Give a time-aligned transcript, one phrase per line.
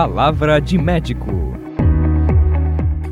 [0.00, 1.26] Palavra de médico.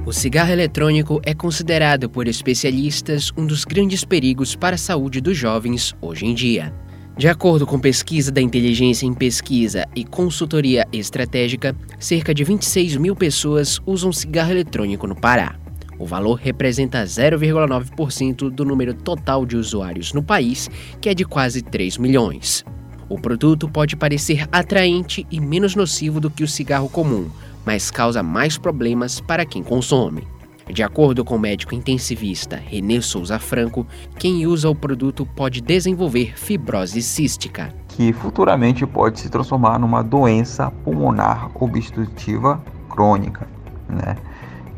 [0.07, 5.37] O cigarro eletrônico é considerado por especialistas um dos grandes perigos para a saúde dos
[5.37, 6.73] jovens hoje em dia.
[7.15, 13.15] De acordo com pesquisa da Inteligência em Pesquisa e Consultoria Estratégica, cerca de 26 mil
[13.15, 15.57] pessoas usam cigarro eletrônico no Pará.
[15.99, 20.71] O valor representa 0,9% do número total de usuários no país,
[21.03, 22.65] que é de quase 3 milhões.
[23.09, 27.29] O produto pode parecer atraente e menos nocivo do que o cigarro comum,
[27.65, 30.27] mas causa mais problemas para quem consome.
[30.71, 33.87] De acordo com o médico intensivista Renê Souza Franco,
[34.19, 40.71] quem usa o produto pode desenvolver fibrose cística, que futuramente pode se transformar numa doença
[40.85, 43.49] pulmonar obstrutiva crônica,
[43.89, 44.17] né?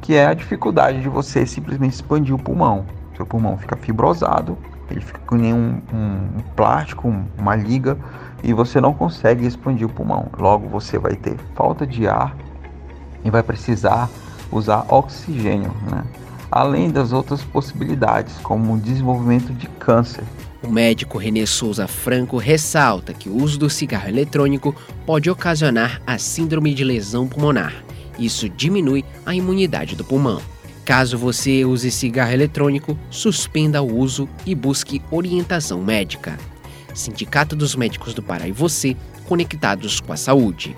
[0.01, 2.87] Que é a dificuldade de você simplesmente expandir o pulmão.
[3.17, 4.57] Seu pulmão fica fibrosado,
[4.91, 7.97] ele fica com nenhum um plástico, uma liga,
[8.43, 10.29] e você não consegue expandir o pulmão.
[10.39, 12.37] Logo você vai ter falta de ar
[13.25, 14.09] e vai precisar
[14.51, 16.05] usar oxigênio, né?
[16.51, 20.25] além das outras possibilidades, como o desenvolvimento de câncer.
[20.63, 24.75] O médico René Souza Franco ressalta que o uso do cigarro eletrônico
[25.07, 27.73] pode ocasionar a síndrome de lesão pulmonar.
[28.19, 30.43] Isso diminui a imunidade do pulmão.
[30.91, 36.37] Caso você use cigarro eletrônico, suspenda o uso e busque orientação médica.
[36.93, 38.97] Sindicato dos Médicos do Pará e você,
[39.29, 40.77] conectados com a saúde.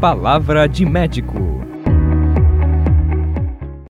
[0.00, 1.64] Palavra de médico.